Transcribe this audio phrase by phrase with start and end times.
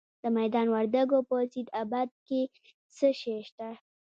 [0.23, 2.41] د میدان وردګو په سید اباد کې
[2.95, 3.69] څه شی شته؟